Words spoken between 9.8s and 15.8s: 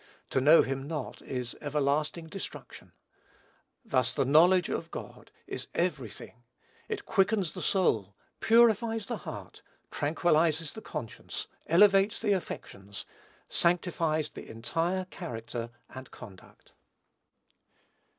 tranquillizes the conscience, elevates the affections, sanctifies the entire character